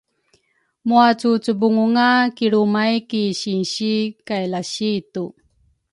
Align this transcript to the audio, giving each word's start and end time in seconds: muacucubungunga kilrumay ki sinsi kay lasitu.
muacucubungunga 0.87 2.07
kilrumay 2.35 2.95
ki 3.09 3.23
sinsi 3.39 3.93
kay 4.27 4.45
lasitu. 4.53 5.25